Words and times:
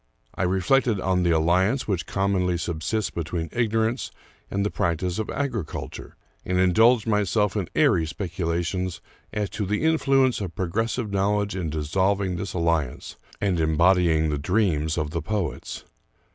I 0.33 0.41
reflected 0.45 0.99
on 0.99 1.21
the 1.21 1.29
alliance 1.29 1.87
which 1.87 2.07
com 2.07 2.33
monly 2.33 2.57
subsists 2.59 3.11
between 3.11 3.49
ignorance 3.51 4.09
and 4.49 4.65
the 4.65 4.71
practice 4.71 5.19
of 5.19 5.29
agri 5.29 5.63
culture, 5.63 6.15
and 6.43 6.57
indulged 6.59 7.05
myself 7.05 7.55
in 7.55 7.69
airy 7.75 8.07
speculations 8.07 8.99
as 9.31 9.47
to 9.51 9.67
the 9.67 9.83
influence 9.83 10.41
of 10.41 10.55
progressive 10.55 11.11
knowledge 11.11 11.55
in 11.55 11.69
dissolving 11.69 12.35
this 12.35 12.55
alli 12.55 12.87
ance 12.87 13.15
and 13.39 13.59
embodying 13.59 14.29
the 14.29 14.39
dreams 14.39 14.97
of 14.97 15.11
the 15.11 15.21
poets. 15.21 15.85